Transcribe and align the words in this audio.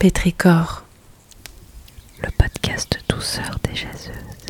Pétricor, 0.00 0.84
le 2.22 2.30
podcast 2.38 3.00
douceur 3.08 3.58
des 3.64 3.74
jaseuses. 3.74 4.46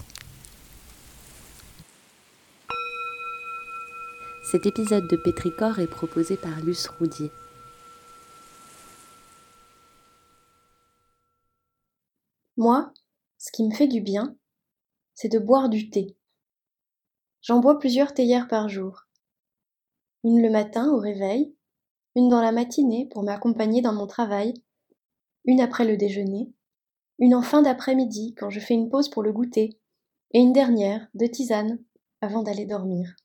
Cet 4.52 4.66
épisode 4.66 5.08
de 5.08 5.16
Pétricor 5.16 5.78
est 5.78 5.86
proposé 5.86 6.36
par 6.36 6.60
Luce 6.60 6.88
Roudier. 6.88 7.30
Moi, 12.58 12.92
ce 13.38 13.50
qui 13.50 13.66
me 13.66 13.74
fait 13.74 13.88
du 13.88 14.02
bien, 14.02 14.36
c'est 15.14 15.32
de 15.32 15.38
boire 15.38 15.70
du 15.70 15.88
thé. 15.88 16.14
J'en 17.40 17.60
bois 17.60 17.78
plusieurs 17.78 18.12
théières 18.12 18.48
par 18.48 18.68
jour. 18.68 19.06
Une 20.24 20.42
le 20.42 20.50
matin 20.50 20.90
au 20.90 20.98
réveil, 20.98 21.56
une 22.16 22.28
dans 22.28 22.42
la 22.42 22.52
matinée 22.52 23.08
pour 23.10 23.22
m'accompagner 23.22 23.80
dans 23.80 23.94
mon 23.94 24.06
travail, 24.06 24.52
une 25.44 25.60
après 25.60 25.84
le 25.84 25.96
déjeuner, 25.96 26.52
une 27.18 27.34
en 27.34 27.42
fin 27.42 27.62
d'après-midi 27.62 28.34
quand 28.36 28.50
je 28.50 28.60
fais 28.60 28.74
une 28.74 28.90
pause 28.90 29.08
pour 29.08 29.22
le 29.22 29.32
goûter, 29.32 29.78
et 30.32 30.38
une 30.38 30.52
dernière 30.52 31.08
de 31.14 31.26
tisane 31.26 31.78
avant 32.20 32.42
d'aller 32.42 32.66
dormir. 32.66 33.16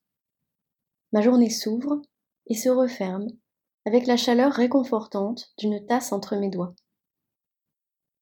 Ma 1.12 1.22
journée 1.22 1.50
s'ouvre 1.50 2.02
et 2.48 2.56
se 2.56 2.70
referme 2.70 3.28
avec 3.86 4.08
la 4.08 4.18
chaleur 4.18 4.54
réconfortante 4.54 5.54
d'une 5.58 5.86
tasse 5.86 6.12
entre 6.12 6.36
mes 6.38 6.50
doigts. 6.50 6.76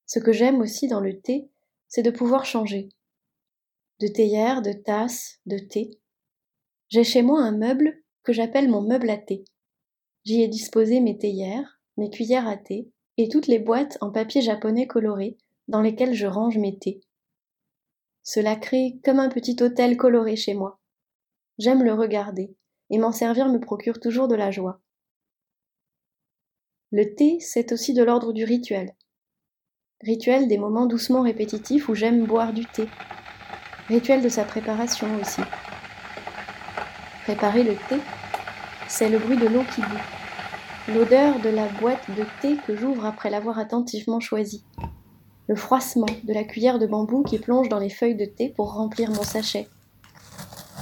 Ce 0.06 0.20
que 0.20 0.34
j'aime 0.34 0.60
aussi 0.60 0.88
dans 0.88 1.00
le 1.00 1.22
thé, 1.22 1.50
c'est 1.88 2.04
de 2.04 2.12
pouvoir 2.12 2.46
changer. 2.46 2.90
De 4.00 4.08
théière, 4.08 4.62
de 4.62 4.74
tasse, 4.74 5.40
de 5.46 5.58
thé. 5.58 5.92
J'ai 6.90 7.04
chez 7.04 7.22
moi 7.22 7.42
un 7.42 7.56
meuble 7.56 8.04
que 8.24 8.34
j'appelle 8.34 8.70
mon 8.70 8.82
meuble 8.82 9.10
à 9.10 9.18
thé. 9.18 9.46
J'y 10.26 10.42
ai 10.42 10.48
disposé 10.48 11.00
mes 11.00 11.18
théières, 11.18 11.82
mes 11.98 12.10
cuillères 12.10 12.48
à 12.48 12.58
thé, 12.58 12.92
toutes 13.30 13.48
les 13.48 13.60
boîtes 13.60 13.98
en 14.02 14.12
papier 14.12 14.42
japonais 14.42 14.88
coloré 14.88 15.38
dans 15.68 15.82
lesquelles 15.82 16.14
je 16.14 16.28
range 16.28 16.58
mes 16.58 16.78
thés. 16.78 17.02
Cela 18.24 18.56
crée 18.56 19.00
comme 19.04 19.20
un 19.20 19.30
petit 19.30 19.56
hôtel 19.62 19.98
coloré 19.98 20.36
chez 20.36 20.54
moi. 20.54 20.80
J'aime 21.58 21.84
le 21.84 21.94
regarder, 21.94 22.56
et 22.90 22.98
m'en 22.98 23.12
servir 23.12 23.48
me 23.48 23.60
procure 23.60 24.00
toujours 24.00 24.28
de 24.28 24.36
la 24.36 24.52
joie. 24.52 24.82
Le 26.92 27.16
thé, 27.16 27.40
c'est 27.40 27.72
aussi 27.72 27.94
de 27.94 28.04
l'ordre 28.04 28.34
du 28.34 28.44
rituel. 28.44 28.96
Rituel 30.02 30.48
des 30.48 30.58
moments 30.58 30.88
doucement 30.88 31.22
répétitifs 31.22 31.88
où 31.90 31.96
j'aime 31.96 32.26
boire 32.26 32.54
du 32.54 32.66
thé. 32.66 32.88
Rituel 33.88 34.22
de 34.22 34.30
sa 34.30 34.44
préparation 34.44 35.08
aussi. 35.20 35.42
Préparer 37.24 37.64
le 37.64 37.76
thé, 37.88 37.98
c'est 38.88 39.10
le 39.10 39.20
bruit 39.20 39.38
de 39.38 39.48
l'eau 39.48 39.64
qui 39.74 39.82
bout 39.82 40.21
l'odeur 40.88 41.40
de 41.40 41.50
la 41.50 41.68
boîte 41.68 42.10
de 42.18 42.26
thé 42.42 42.58
que 42.66 42.76
j'ouvre 42.76 43.06
après 43.06 43.30
l'avoir 43.30 43.60
attentivement 43.60 44.20
choisie, 44.20 44.66
le 45.48 45.56
froissement 45.56 46.08
de 46.24 46.34
la 46.34 46.44
cuillère 46.44 46.80
de 46.80 46.88
bambou 46.88 47.24
qui 47.24 47.38
plonge 47.38 47.70
dans 47.70 47.80
les 47.80 47.90
feuilles 47.90 48.16
de 48.16 48.26
thé 48.26 48.50
pour 48.50 48.74
remplir 48.74 49.12
mon 49.12 49.24
sachet, 49.24 49.68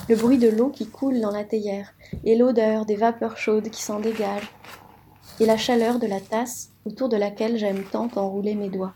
le 0.08 0.16
bruit 0.16 0.38
de 0.38 0.48
l'eau 0.48 0.70
qui 0.70 0.88
coule 0.88 1.20
dans 1.20 1.32
la 1.32 1.44
théière 1.44 1.94
et 2.24 2.38
l'odeur 2.38 2.86
des 2.86 2.96
vapeurs 2.96 3.38
chaudes 3.38 3.70
qui 3.70 3.84
s'en 3.84 4.00
dégagent, 4.00 4.52
et 5.40 5.46
la 5.46 5.58
chaleur 5.58 6.00
de 6.00 6.08
la 6.08 6.20
tasse 6.20 6.72
autour 6.86 7.10
de 7.10 7.18
laquelle 7.18 7.58
j'aime 7.58 7.84
tant 7.84 8.10
enrouler 8.16 8.56
mes 8.56 8.70
doigts. 8.70 8.94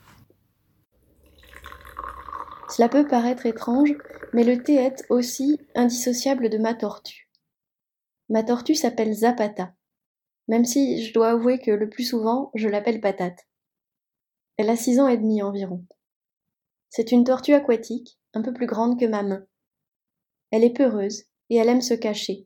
Cela 2.69 2.89
peut 2.89 3.07
paraître 3.07 3.45
étrange, 3.45 3.93
mais 4.33 4.43
le 4.43 4.63
thé 4.63 4.75
est 4.75 5.05
aussi 5.09 5.59
indissociable 5.75 6.49
de 6.49 6.57
ma 6.57 6.73
tortue. 6.73 7.29
Ma 8.29 8.41
tortue 8.41 8.75
s'appelle 8.75 9.13
Zapata 9.13 9.73
même 10.47 10.65
si 10.65 11.03
je 11.03 11.13
dois 11.13 11.29
avouer 11.29 11.59
que 11.59 11.71
le 11.71 11.89
plus 11.89 12.03
souvent 12.03 12.51
je 12.55 12.67
l'appelle 12.67 13.01
patate. 13.01 13.47
Elle 14.57 14.69
a 14.69 14.75
six 14.75 14.99
ans 14.99 15.07
et 15.07 15.17
demi 15.17 15.41
environ. 15.41 15.85
C'est 16.89 17.11
une 17.11 17.23
tortue 17.23 17.53
aquatique, 17.53 18.19
un 18.33 18.41
peu 18.41 18.53
plus 18.53 18.67
grande 18.67 18.99
que 18.99 19.05
ma 19.05 19.23
main. 19.23 19.45
Elle 20.51 20.63
est 20.63 20.73
peureuse 20.73 21.23
et 21.49 21.55
elle 21.55 21.69
aime 21.69 21.81
se 21.81 21.95
cacher. 21.95 22.45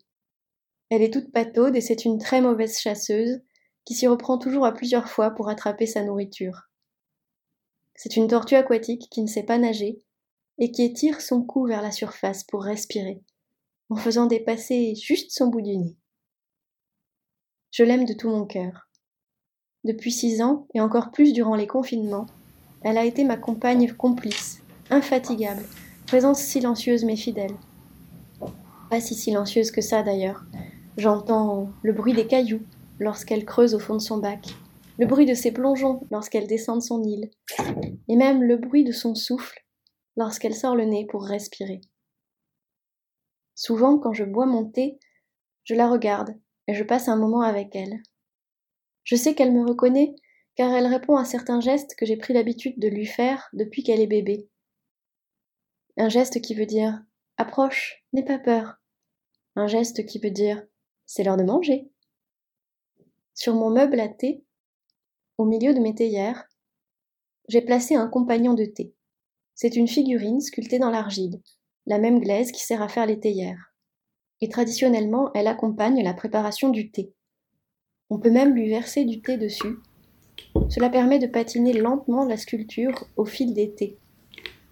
Elle 0.90 1.02
est 1.02 1.12
toute 1.12 1.32
pataude 1.32 1.76
et 1.76 1.82
c'est 1.82 2.06
une 2.06 2.18
très 2.18 2.40
mauvaise 2.40 2.80
chasseuse 2.80 3.42
qui 3.84 3.94
s'y 3.94 4.08
reprend 4.08 4.38
toujours 4.38 4.66
à 4.66 4.74
plusieurs 4.74 5.10
fois 5.10 5.32
pour 5.32 5.50
attraper 5.50 5.86
sa 5.86 6.04
nourriture. 6.04 6.70
C'est 7.96 8.16
une 8.16 8.28
tortue 8.28 8.56
aquatique 8.56 9.10
qui 9.10 9.22
ne 9.22 9.28
sait 9.28 9.44
pas 9.44 9.58
nager 9.58 10.02
et 10.60 10.72
qui 10.72 10.84
étire 10.84 11.20
son 11.20 11.44
cou 11.44 11.66
vers 11.66 11.82
la 11.82 11.92
surface 11.92 12.44
pour 12.44 12.64
respirer, 12.64 13.22
en 13.90 13.96
faisant 13.96 14.28
dépasser 14.28 14.96
juste 14.96 15.32
son 15.32 15.48
bout 15.48 15.62
du 15.62 15.76
nez. 15.78 15.98
Je 17.72 17.84
l'aime 17.84 18.06
de 18.06 18.14
tout 18.14 18.30
mon 18.30 18.46
cœur. 18.46 18.90
Depuis 19.84 20.12
six 20.12 20.42
ans, 20.42 20.68
et 20.74 20.82
encore 20.82 21.12
plus 21.12 21.34
durant 21.34 21.56
les 21.56 21.68
confinements, 21.68 22.26
elle 22.82 22.98
a 22.98 23.06
été 23.06 23.24
ma 23.24 23.38
compagne 23.38 23.92
complice, 23.94 24.64
infatigable, 24.90 25.64
présence 26.06 26.40
silencieuse 26.40 27.04
mais 27.04 27.16
fidèle. 27.16 27.56
Pas 28.90 29.02
si 29.02 29.16
silencieuse 29.16 29.72
que 29.72 29.82
ça 29.82 30.04
d'ailleurs. 30.04 30.46
J'entends 30.98 31.70
le 31.84 31.94
bruit 31.94 32.14
des 32.14 32.28
cailloux 32.28 32.62
lorsqu'elle 33.00 33.46
creuse 33.46 33.76
au 33.76 33.80
fond 33.80 33.96
de 33.96 34.02
son 34.02 34.18
bac, 34.18 34.48
le 34.98 35.06
bruit 35.06 35.26
de 35.26 35.34
ses 35.34 35.52
plongeons 35.52 36.02
lorsqu'elle 36.10 36.48
descend 36.48 36.80
de 36.80 36.84
son 36.84 37.04
île, 37.04 37.30
et 38.08 38.16
même 38.16 38.42
le 38.42 38.58
bruit 38.58 38.84
de 38.84 38.92
son 38.92 39.14
souffle 39.14 39.64
lorsqu'elle 40.16 40.56
sort 40.56 40.76
le 40.76 40.86
nez 40.86 41.06
pour 41.06 41.24
respirer. 41.24 41.82
Souvent, 43.54 44.00
quand 44.00 44.14
je 44.14 44.24
bois 44.24 44.46
mon 44.46 44.66
thé, 44.66 45.00
je 45.64 45.76
la 45.76 45.90
regarde 45.90 46.36
et 46.68 46.74
je 46.74 46.84
passe 46.84 47.08
un 47.08 47.16
moment 47.16 47.42
avec 47.42 47.76
elle. 47.76 48.02
Je 49.04 49.16
sais 49.16 49.36
qu'elle 49.36 49.54
me 49.54 49.66
reconnaît, 49.66 50.16
car 50.56 50.74
elle 50.74 50.88
répond 50.88 51.16
à 51.16 51.26
certains 51.26 51.62
gestes 51.62 51.96
que 51.96 52.06
j'ai 52.06 52.18
pris 52.18 52.34
l'habitude 52.34 52.78
de 52.80 52.88
lui 52.88 53.06
faire 53.06 53.48
depuis 53.54 53.84
qu'elle 53.84 54.02
est 54.02 54.08
bébé. 54.08 54.50
Un 55.98 56.10
geste 56.10 56.42
qui 56.42 56.54
veut 56.54 56.66
dire 56.66 57.02
Approche, 57.38 58.04
n'aie 58.14 58.26
pas 58.26 58.40
peur. 58.40 58.76
Un 59.56 59.68
geste 59.68 60.06
qui 60.06 60.20
veut 60.20 60.32
dire 60.32 60.64
C'est 61.06 61.24
l'heure 61.24 61.38
de 61.38 61.44
manger. 61.44 61.90
Sur 63.34 63.54
mon 63.56 63.70
meuble 63.70 64.00
à 64.00 64.10
thé, 64.10 64.44
au 65.38 65.46
milieu 65.46 65.74
de 65.74 65.80
mes 65.80 65.96
théières, 65.96 66.48
j'ai 67.48 67.62
placé 67.62 67.96
un 67.96 68.08
compagnon 68.08 68.54
de 68.54 68.66
thé. 68.66 68.94
C'est 69.56 69.76
une 69.76 69.88
figurine 69.88 70.42
sculptée 70.42 70.80
dans 70.80 70.90
l'argile, 70.90 71.42
la 71.86 71.98
même 71.98 72.20
glaise 72.20 72.52
qui 72.52 72.64
sert 72.64 72.82
à 72.82 72.90
faire 72.90 73.06
les 73.06 73.20
théières 73.20 73.74
et 74.42 74.50
traditionnellement 74.50 75.32
elle 75.34 75.48
accompagne 75.48 76.04
la 76.04 76.14
préparation 76.14 76.70
du 76.70 76.92
thé. 76.92 77.14
On 78.10 78.20
peut 78.20 78.32
même 78.32 78.54
lui 78.54 78.70
verser 78.70 79.06
du 79.06 79.22
thé 79.22 79.38
dessus. 79.38 79.78
Cela 80.70 80.90
permet 80.90 81.20
de 81.20 81.28
patiner 81.28 81.74
lentement 81.74 82.26
la 82.26 82.38
sculpture 82.38 83.08
au 83.18 83.26
fil 83.26 83.54
des 83.54 83.74
thés. 83.74 83.98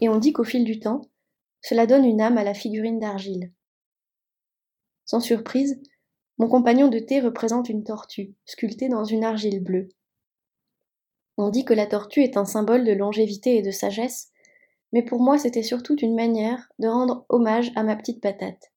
Et 0.02 0.10
on 0.10 0.18
dit 0.18 0.34
qu'au 0.34 0.44
fil 0.44 0.64
du 0.64 0.80
temps, 0.80 1.02
cela 1.62 1.88
donne 1.88 2.06
une 2.06 2.22
âme 2.22 2.38
à 2.38 2.44
la 2.44 2.54
figurine 2.54 3.00
d'argile. 3.00 3.52
Sans 5.06 5.20
surprise, 5.20 5.82
mon 6.38 6.48
compagnon 6.48 6.90
de 6.90 7.00
thé 7.00 7.20
représente 7.20 7.70
une 7.70 7.84
tortue, 7.84 8.36
sculptée 8.46 8.90
dans 8.90 9.06
une 9.06 9.24
argile 9.24 9.64
bleue. 9.64 9.90
On 11.38 11.50
dit 11.50 11.66
que 11.66 11.74
la 11.74 11.88
tortue 11.88 12.24
est 12.24 12.38
un 12.38 12.46
symbole 12.46 12.86
de 12.86 12.94
longévité 12.94 13.58
et 13.58 13.62
de 13.62 13.72
sagesse, 13.72 14.32
mais 14.94 15.04
pour 15.04 15.22
moi 15.22 15.38
c'était 15.38 15.64
surtout 15.64 15.98
une 15.98 16.16
manière 16.16 16.70
de 16.80 16.88
rendre 16.88 17.26
hommage 17.30 17.72
à 17.76 17.84
ma 17.84 17.96
petite 17.96 18.22
patate 18.22 18.72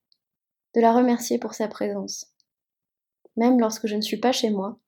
de 0.74 0.80
la 0.80 0.92
remercier 0.92 1.38
pour 1.38 1.54
sa 1.54 1.68
présence. 1.68 2.34
Même 3.36 3.60
lorsque 3.60 3.86
je 3.86 3.96
ne 3.96 4.00
suis 4.00 4.16
pas 4.16 4.32
chez 4.32 4.50
moi, 4.50 4.78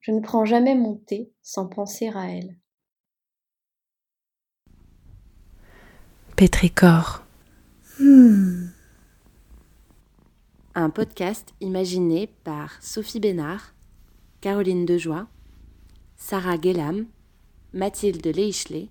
je 0.00 0.12
ne 0.12 0.20
prends 0.20 0.44
jamais 0.44 0.74
mon 0.74 0.96
thé 0.96 1.32
sans 1.42 1.66
penser 1.66 2.08
à 2.14 2.30
elle. 2.30 2.56
Pétricor. 6.36 7.24
Hmm. 7.98 8.68
Un 10.74 10.88
podcast 10.88 11.52
imaginé 11.60 12.28
par 12.44 12.82
Sophie 12.82 13.20
Bénard, 13.20 13.74
Caroline 14.40 14.86
Dejoie, 14.86 15.28
Sarah 16.16 16.56
Guélam, 16.56 17.06
Mathilde 17.72 18.24
Leichelet, 18.24 18.88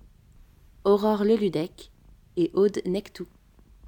Aurore 0.84 1.24
Leludec 1.24 1.90
et 2.36 2.50
Aude 2.54 2.80
Nectou. 2.86 3.26